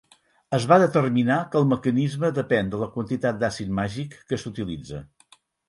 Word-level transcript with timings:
Es 0.57 0.63
va 0.69 0.77
determinar 0.83 1.37
que 1.51 1.59
el 1.59 1.67
mecanisme 1.73 2.33
depèn 2.39 2.73
de 2.73 2.81
la 2.85 2.89
quantitat 2.97 3.39
d'àcid 3.47 3.79
màgic 3.83 4.19
que 4.33 4.43
s'utilitza. 4.45 5.07